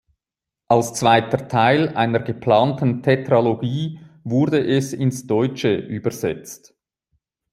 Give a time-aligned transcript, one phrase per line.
[0.67, 6.73] Als zweiter Teil einer geplanten Tetralogie wurde es ins Deutsche übersetzt.